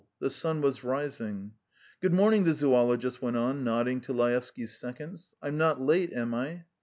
The 0.19 0.31
sun 0.31 0.61
was 0.61 0.83
rising. 0.83 1.51
"Good 2.01 2.11
morning!" 2.11 2.43
the 2.43 2.55
zoologist 2.55 3.21
went 3.21 3.37
on, 3.37 3.63
nodding 3.63 4.01
to 4.01 4.13
Laevsky's 4.13 4.75
seconds. 4.75 5.35
"I'm 5.43 5.59
not 5.59 5.79
late, 5.79 6.11
am 6.11 6.33
I?" 6.33 6.63